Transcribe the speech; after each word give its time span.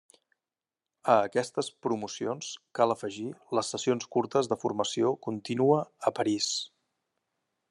A 1.15 1.17
aquestes 1.25 1.69
promocions, 1.87 2.49
cal 2.79 2.93
afegir 2.95 3.27
les 3.59 3.71
sessions 3.75 4.11
curtes 4.17 4.53
de 4.55 4.61
formació 4.65 5.15
contínua 5.29 5.81
a 6.13 6.17
París. 6.23 6.53